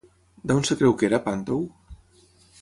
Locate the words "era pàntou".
1.09-1.63